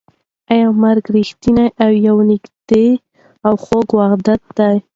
ایا 0.53 0.67
مرګ 0.81 1.05
رښتیا 1.15 1.87
یوه 2.07 2.23
نږدې 2.29 2.87
او 3.45 3.53
خوږه 3.63 3.93
وعده 3.97 4.35
ده؟ 4.57 4.69